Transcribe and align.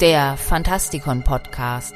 der 0.00 0.36
Fantastikon 0.36 1.22
Podcast. 1.22 1.94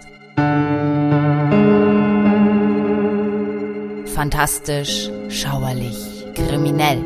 Fantastisch, 4.14 5.10
schauerlich, 5.28 6.26
kriminell. 6.34 7.02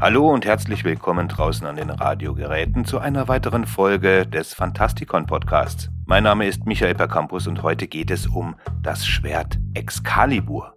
Hallo 0.00 0.30
und 0.30 0.44
herzlich 0.44 0.84
willkommen 0.84 1.28
draußen 1.28 1.66
an 1.66 1.76
den 1.76 1.90
Radiogeräten 1.90 2.84
zu 2.84 2.98
einer 2.98 3.28
weiteren 3.28 3.66
Folge 3.66 4.26
des 4.26 4.52
Fantastikon 4.52 5.26
Podcasts. 5.26 5.90
Mein 6.06 6.24
Name 6.24 6.46
ist 6.46 6.66
Michael 6.66 6.94
Percampus 6.94 7.46
und 7.46 7.62
heute 7.62 7.86
geht 7.86 8.10
es 8.10 8.26
um 8.26 8.56
das 8.82 9.06
Schwert 9.06 9.58
Excalibur. 9.74 10.74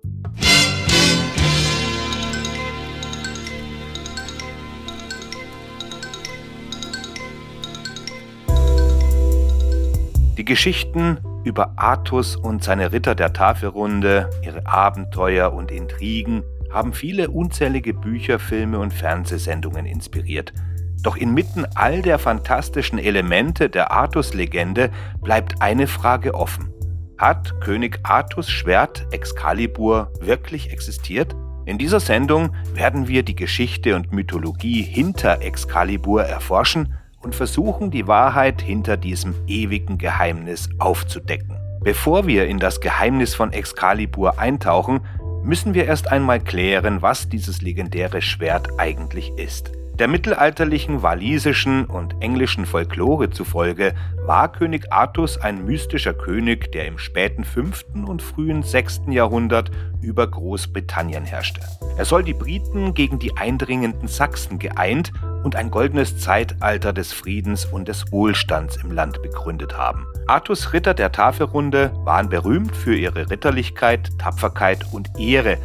Die 10.38 10.46
Geschichten 10.46 11.18
über 11.46 11.74
Artus 11.78 12.36
und 12.36 12.64
seine 12.64 12.92
Ritter 12.92 13.16
der 13.16 13.34
Tafelrunde, 13.34 14.30
ihre 14.44 14.68
Abenteuer 14.68 15.52
und 15.52 15.72
Intrigen 15.72 16.44
haben 16.72 16.94
viele 16.94 17.32
unzählige 17.32 17.96
Bücher, 17.96 18.38
Filme 18.38 18.78
und 18.78 18.94
Fernsehsendungen 18.94 19.88
inspiriert. 19.88 20.54
Doch 21.02 21.18
inmitten 21.18 21.66
all 21.74 22.04
der 22.04 22.20
fantastischen 22.20 23.00
Elemente 23.00 23.68
der 23.68 23.92
Artus-Legende 23.92 24.92
bleibt 25.24 25.60
eine 25.60 25.88
Frage 25.88 26.36
offen. 26.36 26.72
Hat 27.18 27.60
König 27.60 28.00
Artus 28.04 28.48
Schwert 28.48 29.08
Excalibur 29.10 30.14
wirklich 30.22 30.72
existiert? 30.72 31.36
In 31.66 31.80
dieser 31.80 32.00
Sendung 32.00 32.56
werden 32.76 33.08
wir 33.08 33.24
die 33.24 33.36
Geschichte 33.36 33.96
und 33.96 34.14
Mythologie 34.14 34.84
hinter 34.84 35.42
Excalibur 35.42 36.24
erforschen 36.24 36.94
und 37.28 37.36
versuchen, 37.36 37.92
die 37.92 38.08
Wahrheit 38.08 38.62
hinter 38.62 38.96
diesem 38.96 39.36
ewigen 39.48 39.98
Geheimnis 39.98 40.70
aufzudecken. 40.78 41.58
Bevor 41.84 42.26
wir 42.26 42.48
in 42.48 42.58
das 42.58 42.80
Geheimnis 42.80 43.36
von 43.36 43.52
Excalibur 43.52 44.40
eintauchen, 44.40 45.02
müssen 45.44 45.74
wir 45.74 45.88
erst 45.88 46.10
einmal 46.10 46.40
klären, 46.40 47.02
was 47.02 47.28
dieses 47.28 47.62
legendäre 47.62 48.22
Schwert 48.22 48.80
eigentlich 48.80 49.34
ist. 49.36 49.74
Der 50.00 50.08
mittelalterlichen 50.08 51.02
walisischen 51.02 51.86
und 51.86 52.22
englischen 52.22 52.68
Folklore 52.68 53.32
zufolge 53.32 53.96
war 54.28 54.52
König 54.52 54.94
Artus 54.94 55.40
ein 55.40 55.66
mystischer 55.66 56.14
König, 56.14 56.72
der 56.72 56.86
im 56.86 57.00
späten 57.00 57.44
5. 57.44 57.84
und 58.06 58.22
frühen 58.22 58.62
6. 58.62 59.02
Jahrhundert 59.08 59.72
über 60.00 60.28
Großbritannien 60.28 61.26
herrschte. 61.26 61.62
Er 61.98 62.06
soll 62.06 62.24
die 62.24 62.36
Briten 62.36 62.94
gegen 62.94 63.18
die 63.18 63.36
eindringenden 63.38 64.08
Sachsen 64.08 64.60
geeint 64.60 65.12
und 65.44 65.56
ein 65.56 65.72
goldenes 65.72 66.20
Zeitalter 66.20 66.94
des 66.94 67.12
Friedens 67.12 67.66
und 67.66 67.88
des 67.88 68.12
Wohlstands 68.12 68.78
im 68.78 68.92
Land 68.92 69.24
begründet 69.24 69.76
haben. 69.76 70.06
Artus 70.28 70.74
Ritter 70.74 70.94
der 70.94 71.12
Tafelrunde 71.12 71.92
waren 72.04 72.30
berühmt 72.30 72.76
für 72.76 72.96
ihre 72.96 73.32
Ritterlichkeit, 73.32 74.12
Tapferkeit 74.20 74.86
und 74.92 75.20
Ehre, 75.20 75.58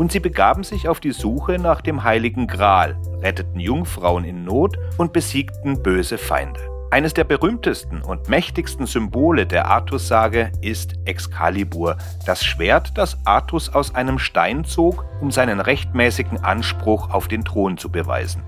und 0.00 0.10
sie 0.10 0.18
begaben 0.18 0.64
sich 0.64 0.88
auf 0.88 0.98
die 0.98 1.12
Suche 1.12 1.58
nach 1.58 1.82
dem 1.82 2.04
heiligen 2.04 2.46
Gral, 2.46 2.96
retteten 3.20 3.60
Jungfrauen 3.60 4.24
in 4.24 4.44
Not 4.44 4.78
und 4.96 5.12
besiegten 5.12 5.82
böse 5.82 6.16
Feinde. 6.16 6.58
Eines 6.90 7.12
der 7.12 7.24
berühmtesten 7.24 8.00
und 8.00 8.26
mächtigsten 8.30 8.86
Symbole 8.86 9.44
der 9.46 9.66
Artus-Sage 9.66 10.52
ist 10.62 10.94
Excalibur, 11.04 11.98
das 12.24 12.42
Schwert, 12.42 12.96
das 12.96 13.18
Artus 13.26 13.68
aus 13.68 13.94
einem 13.94 14.18
Stein 14.18 14.64
zog, 14.64 15.04
um 15.20 15.30
seinen 15.30 15.60
rechtmäßigen 15.60 16.42
Anspruch 16.42 17.10
auf 17.10 17.28
den 17.28 17.44
Thron 17.44 17.76
zu 17.76 17.90
beweisen. 17.90 18.42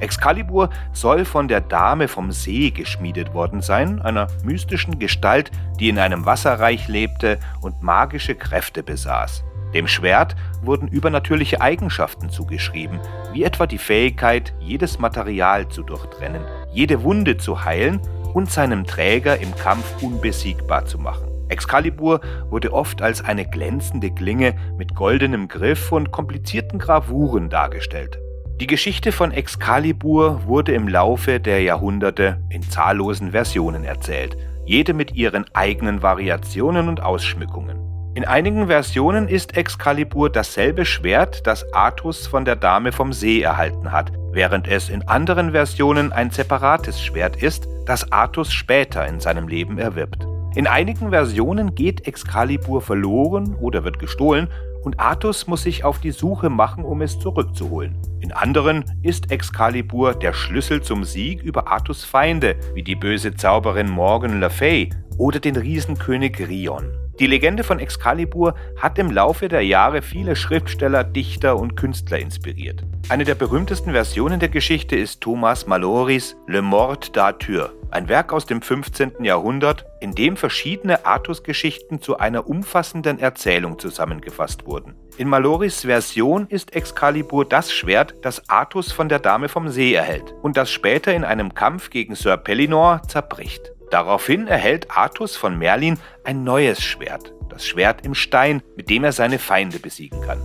Excalibur 0.00 0.70
soll 0.94 1.26
von 1.26 1.48
der 1.48 1.60
Dame 1.60 2.08
vom 2.08 2.32
See 2.32 2.70
geschmiedet 2.70 3.34
worden 3.34 3.60
sein, 3.60 4.00
einer 4.00 4.28
mystischen 4.42 4.98
Gestalt, 4.98 5.50
die 5.78 5.90
in 5.90 5.98
einem 5.98 6.24
Wasserreich 6.24 6.88
lebte 6.88 7.38
und 7.60 7.82
magische 7.82 8.34
Kräfte 8.34 8.82
besaß. 8.82 9.44
Dem 9.74 9.88
Schwert 9.88 10.36
wurden 10.62 10.88
übernatürliche 10.88 11.60
Eigenschaften 11.60 12.30
zugeschrieben, 12.30 13.00
wie 13.32 13.42
etwa 13.42 13.66
die 13.66 13.78
Fähigkeit, 13.78 14.54
jedes 14.60 14.98
Material 14.98 15.68
zu 15.68 15.82
durchtrennen, 15.82 16.42
jede 16.72 17.02
Wunde 17.02 17.36
zu 17.36 17.64
heilen 17.64 18.00
und 18.32 18.50
seinem 18.50 18.84
Träger 18.84 19.38
im 19.40 19.54
Kampf 19.56 19.84
unbesiegbar 20.00 20.86
zu 20.86 20.98
machen. 20.98 21.28
Excalibur 21.48 22.20
wurde 22.50 22.72
oft 22.72 23.02
als 23.02 23.22
eine 23.22 23.46
glänzende 23.46 24.10
Klinge 24.10 24.54
mit 24.78 24.94
goldenem 24.94 25.48
Griff 25.48 25.92
und 25.92 26.10
komplizierten 26.10 26.78
Gravuren 26.78 27.50
dargestellt. 27.50 28.18
Die 28.60 28.66
Geschichte 28.68 29.10
von 29.10 29.32
Excalibur 29.32 30.46
wurde 30.46 30.72
im 30.72 30.86
Laufe 30.86 31.40
der 31.40 31.60
Jahrhunderte 31.62 32.40
in 32.50 32.62
zahllosen 32.62 33.32
Versionen 33.32 33.84
erzählt, 33.84 34.36
jede 34.64 34.94
mit 34.94 35.14
ihren 35.14 35.44
eigenen 35.52 36.02
Variationen 36.02 36.88
und 36.88 37.02
Ausschmückungen. 37.02 37.83
In 38.16 38.24
einigen 38.24 38.68
Versionen 38.68 39.26
ist 39.26 39.56
Excalibur 39.56 40.30
dasselbe 40.30 40.84
Schwert, 40.84 41.48
das 41.48 41.72
Artus 41.72 42.28
von 42.28 42.44
der 42.44 42.54
Dame 42.54 42.92
vom 42.92 43.12
See 43.12 43.40
erhalten 43.40 43.90
hat, 43.90 44.12
während 44.30 44.68
es 44.68 44.88
in 44.88 45.02
anderen 45.08 45.50
Versionen 45.50 46.12
ein 46.12 46.30
separates 46.30 47.02
Schwert 47.02 47.42
ist, 47.42 47.66
das 47.86 48.12
Artus 48.12 48.52
später 48.52 49.04
in 49.04 49.18
seinem 49.18 49.48
Leben 49.48 49.78
erwirbt. 49.78 50.28
In 50.54 50.68
einigen 50.68 51.10
Versionen 51.10 51.74
geht 51.74 52.06
Excalibur 52.06 52.82
verloren 52.82 53.56
oder 53.56 53.82
wird 53.82 53.98
gestohlen 53.98 54.46
und 54.84 55.00
Artus 55.00 55.48
muss 55.48 55.64
sich 55.64 55.82
auf 55.82 55.98
die 55.98 56.12
Suche 56.12 56.50
machen, 56.50 56.84
um 56.84 57.02
es 57.02 57.18
zurückzuholen. 57.18 57.96
In 58.20 58.30
anderen 58.30 58.84
ist 59.02 59.32
Excalibur 59.32 60.14
der 60.14 60.34
Schlüssel 60.34 60.82
zum 60.82 61.02
Sieg 61.02 61.42
über 61.42 61.66
Artus 61.66 62.04
Feinde, 62.04 62.54
wie 62.74 62.84
die 62.84 62.94
böse 62.94 63.34
Zauberin 63.34 63.90
Morgan 63.90 64.38
Le 64.38 64.50
Fay 64.50 64.90
oder 65.18 65.40
den 65.40 65.56
Riesenkönig 65.56 66.38
Rion. 66.48 67.03
Die 67.20 67.28
Legende 67.28 67.62
von 67.62 67.78
Excalibur 67.78 68.56
hat 68.76 68.98
im 68.98 69.08
Laufe 69.08 69.46
der 69.46 69.64
Jahre 69.64 70.02
viele 70.02 70.34
Schriftsteller, 70.34 71.04
Dichter 71.04 71.56
und 71.56 71.76
Künstler 71.76 72.18
inspiriert. 72.18 72.82
Eine 73.08 73.24
der 73.24 73.36
berühmtesten 73.36 73.92
Versionen 73.92 74.40
der 74.40 74.48
Geschichte 74.48 74.96
ist 74.96 75.20
Thomas 75.20 75.68
Maloris 75.68 76.36
Le 76.48 76.60
Mort 76.60 77.16
d'Arthur, 77.16 77.70
ein 77.92 78.08
Werk 78.08 78.32
aus 78.32 78.46
dem 78.46 78.62
15. 78.62 79.22
Jahrhundert, 79.22 79.86
in 80.00 80.16
dem 80.16 80.36
verschiedene 80.36 81.06
Artus-Geschichten 81.06 82.00
zu 82.00 82.18
einer 82.18 82.48
umfassenden 82.48 83.20
Erzählung 83.20 83.78
zusammengefasst 83.78 84.66
wurden. 84.66 84.96
In 85.16 85.28
Maloris 85.28 85.82
Version 85.82 86.48
ist 86.48 86.74
Excalibur 86.74 87.44
das 87.44 87.72
Schwert, 87.72 88.16
das 88.22 88.48
Artus 88.48 88.90
von 88.90 89.08
der 89.08 89.20
Dame 89.20 89.48
vom 89.48 89.68
See 89.68 89.94
erhält 89.94 90.34
und 90.42 90.56
das 90.56 90.72
später 90.72 91.14
in 91.14 91.22
einem 91.22 91.54
Kampf 91.54 91.90
gegen 91.90 92.16
Sir 92.16 92.36
Pellinor 92.38 93.02
zerbricht. 93.06 93.73
Daraufhin 93.90 94.46
erhält 94.46 94.90
Artus 94.90 95.36
von 95.36 95.58
Merlin 95.58 95.98
ein 96.24 96.44
neues 96.44 96.82
Schwert, 96.82 97.32
das 97.48 97.66
Schwert 97.66 98.04
im 98.04 98.14
Stein, 98.14 98.62
mit 98.76 98.90
dem 98.90 99.04
er 99.04 99.12
seine 99.12 99.38
Feinde 99.38 99.78
besiegen 99.78 100.20
kann. 100.22 100.38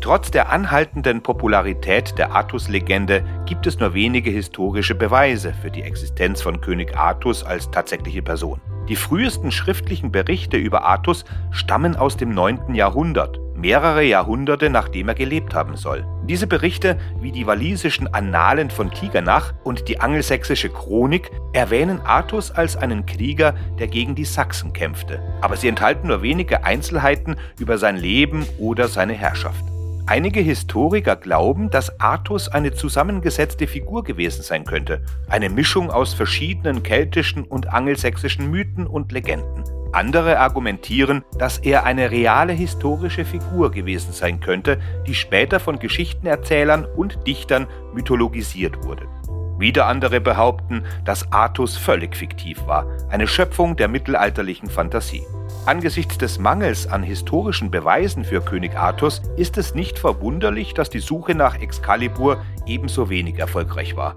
Trotz 0.00 0.30
der 0.30 0.50
anhaltenden 0.50 1.22
Popularität 1.22 2.16
der 2.18 2.32
Artus-Legende 2.32 3.24
gibt 3.46 3.66
es 3.66 3.78
nur 3.80 3.94
wenige 3.94 4.30
historische 4.30 4.94
Beweise 4.94 5.52
für 5.52 5.70
die 5.70 5.82
Existenz 5.82 6.42
von 6.42 6.60
König 6.60 6.96
Artus 6.96 7.42
als 7.42 7.70
tatsächliche 7.70 8.22
Person. 8.22 8.60
Die 8.88 8.96
frühesten 8.96 9.50
schriftlichen 9.50 10.12
Berichte 10.12 10.56
über 10.56 10.84
Artus 10.84 11.24
stammen 11.50 11.96
aus 11.96 12.16
dem 12.16 12.32
9. 12.32 12.74
Jahrhundert 12.74 13.40
mehrere 13.56 14.04
Jahrhunderte 14.04 14.70
nachdem 14.70 15.08
er 15.08 15.14
gelebt 15.14 15.54
haben 15.54 15.76
soll. 15.76 16.06
Diese 16.28 16.48
Berichte, 16.48 16.98
wie 17.20 17.30
die 17.30 17.46
walisischen 17.46 18.12
Annalen 18.12 18.70
von 18.70 18.90
Tigernach 18.90 19.54
und 19.62 19.88
die 19.88 20.00
angelsächsische 20.00 20.70
Chronik, 20.70 21.30
erwähnen 21.52 22.00
Artus 22.00 22.50
als 22.50 22.76
einen 22.76 23.06
Krieger, 23.06 23.54
der 23.78 23.86
gegen 23.86 24.16
die 24.16 24.24
Sachsen 24.24 24.72
kämpfte, 24.72 25.20
aber 25.40 25.56
sie 25.56 25.68
enthalten 25.68 26.08
nur 26.08 26.22
wenige 26.22 26.64
Einzelheiten 26.64 27.36
über 27.60 27.78
sein 27.78 27.96
Leben 27.96 28.44
oder 28.58 28.88
seine 28.88 29.12
Herrschaft. 29.12 29.75
Einige 30.08 30.38
Historiker 30.38 31.16
glauben, 31.16 31.68
dass 31.68 31.98
Artus 31.98 32.48
eine 32.48 32.72
zusammengesetzte 32.72 33.66
Figur 33.66 34.04
gewesen 34.04 34.42
sein 34.42 34.64
könnte, 34.64 35.02
eine 35.28 35.50
Mischung 35.50 35.90
aus 35.90 36.14
verschiedenen 36.14 36.84
keltischen 36.84 37.42
und 37.42 37.72
angelsächsischen 37.72 38.48
Mythen 38.48 38.86
und 38.86 39.10
Legenden. 39.10 39.64
Andere 39.90 40.38
argumentieren, 40.38 41.24
dass 41.38 41.58
er 41.58 41.84
eine 41.84 42.12
reale 42.12 42.52
historische 42.52 43.24
Figur 43.24 43.72
gewesen 43.72 44.12
sein 44.12 44.38
könnte, 44.38 44.78
die 45.08 45.14
später 45.16 45.58
von 45.58 45.80
Geschichtenerzählern 45.80 46.84
und 46.84 47.26
Dichtern 47.26 47.66
mythologisiert 47.92 48.84
wurde. 48.84 49.08
Wieder 49.58 49.86
andere 49.86 50.20
behaupten, 50.20 50.84
dass 51.04 51.32
Artus 51.32 51.76
völlig 51.76 52.16
fiktiv 52.16 52.66
war, 52.66 52.86
eine 53.08 53.26
Schöpfung 53.26 53.76
der 53.76 53.88
mittelalterlichen 53.88 54.68
Fantasie. 54.68 55.24
Angesichts 55.64 56.18
des 56.18 56.38
Mangels 56.38 56.86
an 56.86 57.02
historischen 57.02 57.70
Beweisen 57.70 58.24
für 58.24 58.40
König 58.40 58.76
Artus 58.76 59.22
ist 59.36 59.58
es 59.58 59.74
nicht 59.74 59.98
verwunderlich, 59.98 60.74
dass 60.74 60.90
die 60.90 61.00
Suche 61.00 61.34
nach 61.34 61.60
Excalibur 61.60 62.42
ebenso 62.66 63.08
wenig 63.08 63.38
erfolgreich 63.38 63.96
war. 63.96 64.16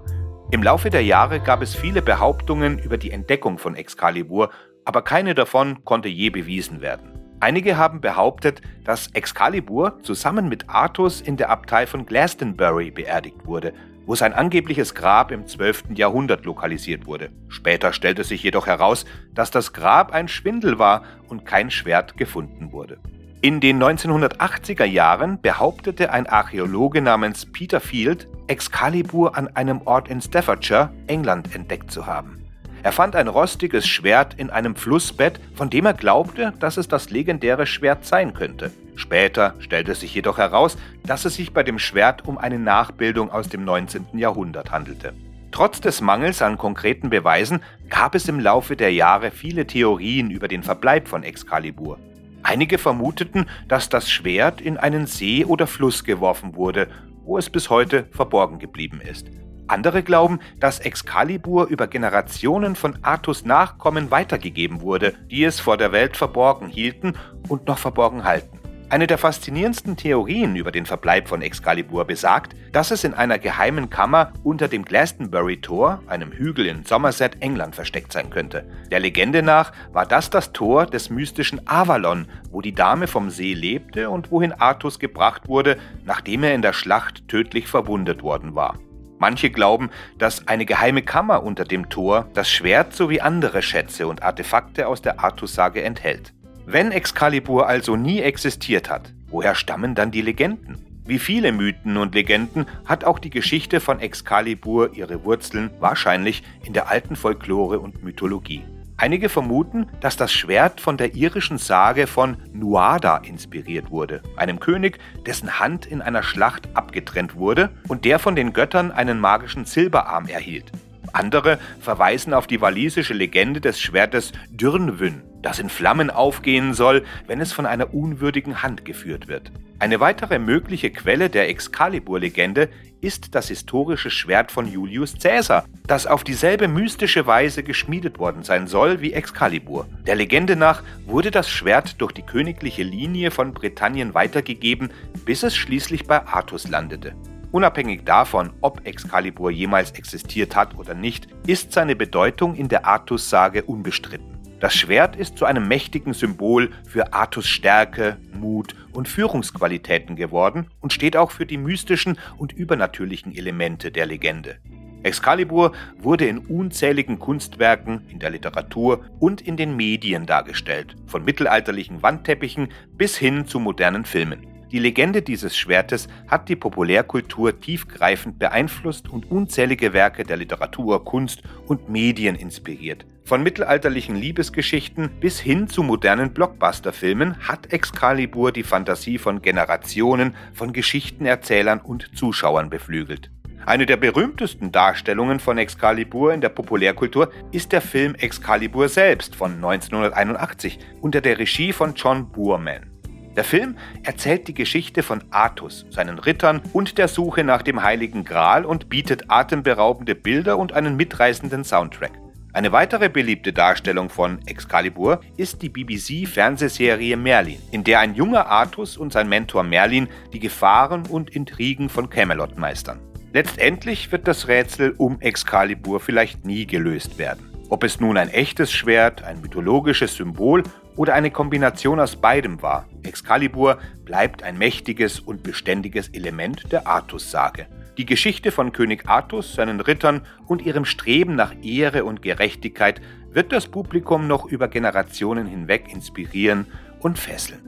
Im 0.52 0.62
Laufe 0.62 0.90
der 0.90 1.04
Jahre 1.04 1.40
gab 1.40 1.62
es 1.62 1.74
viele 1.74 2.02
Behauptungen 2.02 2.78
über 2.78 2.98
die 2.98 3.12
Entdeckung 3.12 3.58
von 3.58 3.76
Excalibur 3.76 4.50
aber 4.84 5.02
keine 5.02 5.34
davon 5.34 5.84
konnte 5.84 6.08
je 6.08 6.30
bewiesen 6.30 6.80
werden. 6.80 7.12
Einige 7.38 7.76
haben 7.76 8.00
behauptet, 8.00 8.60
dass 8.84 9.06
Excalibur 9.08 9.98
zusammen 10.02 10.48
mit 10.48 10.68
Artus 10.68 11.20
in 11.20 11.36
der 11.36 11.48
Abtei 11.48 11.86
von 11.86 12.04
Glastonbury 12.04 12.90
beerdigt 12.90 13.46
wurde, 13.46 13.72
wo 14.10 14.16
sein 14.16 14.32
angebliches 14.32 14.96
Grab 14.96 15.30
im 15.30 15.46
12. 15.46 15.84
Jahrhundert 15.94 16.44
lokalisiert 16.44 17.06
wurde. 17.06 17.30
Später 17.46 17.92
stellte 17.92 18.24
sich 18.24 18.42
jedoch 18.42 18.66
heraus, 18.66 19.04
dass 19.34 19.52
das 19.52 19.72
Grab 19.72 20.12
ein 20.12 20.26
Schwindel 20.26 20.80
war 20.80 21.04
und 21.28 21.46
kein 21.46 21.70
Schwert 21.70 22.16
gefunden 22.16 22.72
wurde. 22.72 22.98
In 23.40 23.60
den 23.60 23.80
1980er 23.80 24.84
Jahren 24.84 25.40
behauptete 25.40 26.12
ein 26.12 26.26
Archäologe 26.26 27.00
namens 27.00 27.46
Peter 27.46 27.78
Field, 27.78 28.26
Excalibur 28.48 29.38
an 29.38 29.46
einem 29.54 29.80
Ort 29.82 30.08
in 30.08 30.20
Staffordshire, 30.20 30.90
England, 31.06 31.54
entdeckt 31.54 31.92
zu 31.92 32.06
haben. 32.06 32.44
Er 32.82 32.90
fand 32.90 33.14
ein 33.14 33.28
rostiges 33.28 33.86
Schwert 33.86 34.34
in 34.34 34.50
einem 34.50 34.74
Flussbett, 34.74 35.38
von 35.54 35.70
dem 35.70 35.86
er 35.86 35.94
glaubte, 35.94 36.52
dass 36.58 36.78
es 36.78 36.88
das 36.88 37.10
legendäre 37.10 37.64
Schwert 37.64 38.04
sein 38.04 38.34
könnte. 38.34 38.72
Später 39.00 39.54
stellte 39.60 39.94
sich 39.94 40.14
jedoch 40.14 40.36
heraus, 40.36 40.76
dass 41.06 41.24
es 41.24 41.34
sich 41.34 41.54
bei 41.54 41.62
dem 41.62 41.78
Schwert 41.78 42.28
um 42.28 42.36
eine 42.36 42.58
Nachbildung 42.58 43.32
aus 43.32 43.48
dem 43.48 43.64
19. 43.64 44.18
Jahrhundert 44.18 44.70
handelte. 44.70 45.14
Trotz 45.52 45.80
des 45.80 46.02
Mangels 46.02 46.42
an 46.42 46.58
konkreten 46.58 47.08
Beweisen 47.08 47.60
gab 47.88 48.14
es 48.14 48.28
im 48.28 48.38
Laufe 48.38 48.76
der 48.76 48.92
Jahre 48.92 49.30
viele 49.30 49.66
Theorien 49.66 50.30
über 50.30 50.48
den 50.48 50.62
Verbleib 50.62 51.08
von 51.08 51.22
Excalibur. 51.22 51.98
Einige 52.42 52.76
vermuteten, 52.76 53.46
dass 53.68 53.88
das 53.88 54.10
Schwert 54.10 54.60
in 54.60 54.76
einen 54.76 55.06
See 55.06 55.46
oder 55.46 55.66
Fluss 55.66 56.04
geworfen 56.04 56.54
wurde, 56.54 56.88
wo 57.24 57.38
es 57.38 57.48
bis 57.48 57.70
heute 57.70 58.06
verborgen 58.12 58.58
geblieben 58.58 59.00
ist. 59.00 59.28
Andere 59.66 60.02
glauben, 60.02 60.40
dass 60.58 60.78
Excalibur 60.78 61.68
über 61.68 61.86
Generationen 61.86 62.76
von 62.76 62.98
Artus 63.02 63.46
Nachkommen 63.46 64.10
weitergegeben 64.10 64.82
wurde, 64.82 65.14
die 65.30 65.44
es 65.44 65.58
vor 65.58 65.78
der 65.78 65.90
Welt 65.90 66.18
verborgen 66.18 66.68
hielten 66.68 67.14
und 67.48 67.66
noch 67.66 67.78
verborgen 67.78 68.24
halten. 68.24 68.59
Eine 68.90 69.06
der 69.06 69.18
faszinierendsten 69.18 69.96
Theorien 69.96 70.56
über 70.56 70.72
den 70.72 70.84
Verbleib 70.84 71.28
von 71.28 71.42
Excalibur 71.42 72.04
besagt, 72.06 72.56
dass 72.72 72.90
es 72.90 73.04
in 73.04 73.14
einer 73.14 73.38
geheimen 73.38 73.88
Kammer 73.88 74.32
unter 74.42 74.66
dem 74.66 74.84
Glastonbury 74.84 75.60
Tor, 75.60 76.02
einem 76.08 76.32
Hügel 76.32 76.66
in 76.66 76.84
Somerset, 76.84 77.36
England, 77.38 77.76
versteckt 77.76 78.12
sein 78.12 78.30
könnte. 78.30 78.68
Der 78.90 78.98
Legende 78.98 79.44
nach 79.44 79.70
war 79.92 80.06
das 80.06 80.28
das 80.28 80.52
Tor 80.52 80.86
des 80.86 81.08
mystischen 81.08 81.68
Avalon, 81.68 82.26
wo 82.50 82.62
die 82.62 82.74
Dame 82.74 83.06
vom 83.06 83.30
See 83.30 83.54
lebte 83.54 84.10
und 84.10 84.32
wohin 84.32 84.50
Artus 84.50 84.98
gebracht 84.98 85.46
wurde, 85.46 85.76
nachdem 86.04 86.42
er 86.42 86.56
in 86.56 86.62
der 86.62 86.72
Schlacht 86.72 87.28
tödlich 87.28 87.68
verwundet 87.68 88.24
worden 88.24 88.56
war. 88.56 88.76
Manche 89.20 89.50
glauben, 89.50 89.90
dass 90.18 90.48
eine 90.48 90.66
geheime 90.66 91.02
Kammer 91.02 91.44
unter 91.44 91.64
dem 91.64 91.90
Tor 91.90 92.28
das 92.34 92.50
Schwert 92.50 92.92
sowie 92.92 93.20
andere 93.20 93.62
Schätze 93.62 94.08
und 94.08 94.24
Artefakte 94.24 94.88
aus 94.88 95.00
der 95.00 95.20
Artussage 95.20 95.84
enthält. 95.84 96.32
Wenn 96.72 96.92
Excalibur 96.92 97.66
also 97.66 97.96
nie 97.96 98.20
existiert 98.20 98.90
hat, 98.90 99.12
woher 99.26 99.56
stammen 99.56 99.96
dann 99.96 100.12
die 100.12 100.20
Legenden? 100.20 100.78
Wie 101.04 101.18
viele 101.18 101.50
Mythen 101.50 101.96
und 101.96 102.14
Legenden 102.14 102.64
hat 102.86 103.02
auch 103.02 103.18
die 103.18 103.30
Geschichte 103.30 103.80
von 103.80 103.98
Excalibur 103.98 104.94
ihre 104.94 105.24
Wurzeln 105.24 105.70
wahrscheinlich 105.80 106.44
in 106.64 106.72
der 106.72 106.88
alten 106.88 107.16
Folklore 107.16 107.80
und 107.80 108.04
Mythologie. 108.04 108.62
Einige 108.96 109.28
vermuten, 109.28 109.88
dass 110.00 110.16
das 110.16 110.32
Schwert 110.32 110.80
von 110.80 110.96
der 110.96 111.16
irischen 111.16 111.58
Sage 111.58 112.06
von 112.06 112.36
Nuada 112.52 113.16
inspiriert 113.16 113.90
wurde, 113.90 114.22
einem 114.36 114.60
König, 114.60 115.00
dessen 115.26 115.58
Hand 115.58 115.86
in 115.86 116.00
einer 116.00 116.22
Schlacht 116.22 116.68
abgetrennt 116.74 117.34
wurde 117.34 117.70
und 117.88 118.04
der 118.04 118.20
von 118.20 118.36
den 118.36 118.52
Göttern 118.52 118.92
einen 118.92 119.18
magischen 119.18 119.64
Silberarm 119.64 120.28
erhielt. 120.28 120.70
Andere 121.12 121.58
verweisen 121.80 122.32
auf 122.32 122.46
die 122.46 122.60
walisische 122.60 123.14
Legende 123.14 123.60
des 123.60 123.80
Schwertes 123.80 124.30
Dürnwyn, 124.50 125.22
das 125.42 125.58
in 125.58 125.68
Flammen 125.68 126.10
aufgehen 126.10 126.74
soll, 126.74 127.04
wenn 127.26 127.40
es 127.40 127.52
von 127.52 127.66
einer 127.66 127.94
unwürdigen 127.94 128.62
Hand 128.62 128.84
geführt 128.84 129.28
wird. 129.28 129.52
Eine 129.78 129.98
weitere 129.98 130.38
mögliche 130.38 130.90
Quelle 130.90 131.30
der 131.30 131.48
Excalibur-Legende 131.48 132.68
ist 133.00 133.34
das 133.34 133.48
historische 133.48 134.10
Schwert 134.10 134.52
von 134.52 134.70
Julius 134.70 135.14
Caesar, 135.18 135.64
das 135.86 136.06
auf 136.06 136.22
dieselbe 136.22 136.68
mystische 136.68 137.26
Weise 137.26 137.62
geschmiedet 137.62 138.18
worden 138.18 138.42
sein 138.42 138.66
soll 138.66 139.00
wie 139.00 139.14
Excalibur. 139.14 139.86
Der 140.06 140.16
Legende 140.16 140.54
nach 140.54 140.82
wurde 141.06 141.30
das 141.30 141.48
Schwert 141.48 142.00
durch 142.00 142.12
die 142.12 142.22
königliche 142.22 142.82
Linie 142.82 143.30
von 143.30 143.54
Britannien 143.54 144.12
weitergegeben, 144.12 144.92
bis 145.24 145.42
es 145.42 145.56
schließlich 145.56 146.06
bei 146.06 146.26
Artus 146.26 146.68
landete. 146.68 147.14
Unabhängig 147.52 148.04
davon, 148.04 148.52
ob 148.60 148.86
Excalibur 148.86 149.50
jemals 149.50 149.92
existiert 149.92 150.54
hat 150.54 150.76
oder 150.76 150.94
nicht, 150.94 151.26
ist 151.46 151.72
seine 151.72 151.96
Bedeutung 151.96 152.54
in 152.54 152.68
der 152.68 152.86
Artus-Sage 152.86 153.64
unbestritten. 153.64 154.29
Das 154.60 154.74
Schwert 154.74 155.16
ist 155.16 155.38
zu 155.38 155.46
einem 155.46 155.66
mächtigen 155.68 156.12
Symbol 156.12 156.70
für 156.86 157.14
Artus 157.14 157.48
Stärke, 157.48 158.18
Mut 158.34 158.74
und 158.92 159.08
Führungsqualitäten 159.08 160.16
geworden 160.16 160.66
und 160.80 160.92
steht 160.92 161.16
auch 161.16 161.30
für 161.30 161.46
die 161.46 161.56
mystischen 161.56 162.18
und 162.36 162.52
übernatürlichen 162.52 163.34
Elemente 163.34 163.90
der 163.90 164.04
Legende. 164.04 164.58
Excalibur 165.02 165.72
wurde 165.96 166.26
in 166.26 166.36
unzähligen 166.36 167.18
Kunstwerken, 167.18 168.06
in 168.10 168.18
der 168.18 168.28
Literatur 168.28 169.06
und 169.18 169.40
in 169.40 169.56
den 169.56 169.76
Medien 169.76 170.26
dargestellt, 170.26 170.94
von 171.06 171.24
mittelalterlichen 171.24 172.02
Wandteppichen 172.02 172.68
bis 172.92 173.16
hin 173.16 173.46
zu 173.46 173.60
modernen 173.60 174.04
Filmen. 174.04 174.49
Die 174.72 174.78
Legende 174.78 175.20
dieses 175.20 175.56
Schwertes 175.56 176.06
hat 176.28 176.48
die 176.48 176.54
Populärkultur 176.54 177.58
tiefgreifend 177.58 178.38
beeinflusst 178.38 179.08
und 179.08 179.28
unzählige 179.28 179.92
Werke 179.92 180.22
der 180.22 180.36
Literatur, 180.36 181.04
Kunst 181.04 181.42
und 181.66 181.88
Medien 181.88 182.36
inspiriert. 182.36 183.04
Von 183.24 183.42
mittelalterlichen 183.42 184.14
Liebesgeschichten 184.14 185.10
bis 185.20 185.40
hin 185.40 185.66
zu 185.66 185.82
modernen 185.82 186.32
Blockbuster-Filmen 186.32 187.48
hat 187.48 187.72
Excalibur 187.72 188.52
die 188.52 188.62
Fantasie 188.62 189.18
von 189.18 189.42
Generationen 189.42 190.36
von 190.54 190.72
Geschichtenerzählern 190.72 191.80
und 191.80 192.16
Zuschauern 192.16 192.70
beflügelt. 192.70 193.30
Eine 193.66 193.86
der 193.86 193.96
berühmtesten 193.96 194.72
Darstellungen 194.72 195.38
von 195.38 195.58
Excalibur 195.58 196.32
in 196.32 196.40
der 196.40 196.48
Populärkultur 196.48 197.30
ist 197.52 197.72
der 197.72 197.80
Film 197.80 198.14
Excalibur 198.14 198.88
selbst 198.88 199.34
von 199.34 199.54
1981 199.54 200.78
unter 201.00 201.20
der 201.20 201.38
Regie 201.38 201.72
von 201.72 201.94
John 201.94 202.30
Boorman. 202.30 202.90
Der 203.36 203.44
Film 203.44 203.76
erzählt 204.02 204.48
die 204.48 204.54
Geschichte 204.54 205.04
von 205.04 205.22
Artus, 205.30 205.86
seinen 205.90 206.18
Rittern 206.18 206.62
und 206.72 206.98
der 206.98 207.06
Suche 207.06 207.44
nach 207.44 207.62
dem 207.62 207.82
Heiligen 207.82 208.24
Gral 208.24 208.64
und 208.64 208.88
bietet 208.88 209.24
atemberaubende 209.28 210.16
Bilder 210.16 210.58
und 210.58 210.72
einen 210.72 210.96
mitreißenden 210.96 211.62
Soundtrack. 211.62 212.12
Eine 212.52 212.72
weitere 212.72 213.08
beliebte 213.08 213.52
Darstellung 213.52 214.08
von 214.08 214.40
Excalibur 214.46 215.20
ist 215.36 215.62
die 215.62 215.68
BBC-Fernsehserie 215.68 217.16
Merlin, 217.16 217.60
in 217.70 217.84
der 217.84 218.00
ein 218.00 218.16
junger 218.16 218.46
Artus 218.46 218.96
und 218.96 219.12
sein 219.12 219.28
Mentor 219.28 219.62
Merlin 219.62 220.08
die 220.32 220.40
Gefahren 220.40 221.06
und 221.06 221.30
Intrigen 221.30 221.88
von 221.88 222.10
Camelot 222.10 222.58
meistern. 222.58 222.98
Letztendlich 223.32 224.10
wird 224.10 224.26
das 224.26 224.48
Rätsel 224.48 224.94
um 224.96 225.20
Excalibur 225.20 226.00
vielleicht 226.00 226.44
nie 226.44 226.66
gelöst 226.66 227.18
werden. 227.18 227.48
Ob 227.68 227.84
es 227.84 228.00
nun 228.00 228.16
ein 228.16 228.30
echtes 228.30 228.72
Schwert, 228.72 229.22
ein 229.22 229.40
mythologisches 229.40 230.16
Symbol 230.16 230.64
oder 231.00 231.14
eine 231.14 231.30
Kombination 231.30 231.98
aus 231.98 232.16
beidem 232.16 232.60
war, 232.60 232.86
Excalibur 233.04 233.78
bleibt 234.04 234.42
ein 234.42 234.58
mächtiges 234.58 235.18
und 235.18 235.42
beständiges 235.42 236.08
Element 236.08 236.70
der 236.72 236.86
Artus-Sage. 236.86 237.68
Die 237.96 238.04
Geschichte 238.04 238.52
von 238.52 238.72
König 238.72 239.08
Artus, 239.08 239.54
seinen 239.54 239.80
Rittern 239.80 240.26
und 240.46 240.60
ihrem 240.60 240.84
Streben 240.84 241.36
nach 241.36 241.54
Ehre 241.62 242.04
und 242.04 242.20
Gerechtigkeit 242.20 243.00
wird 243.32 243.50
das 243.50 243.66
Publikum 243.66 244.26
noch 244.26 244.44
über 244.44 244.68
Generationen 244.68 245.46
hinweg 245.46 245.90
inspirieren 245.90 246.66
und 247.00 247.18
fesseln. 247.18 247.60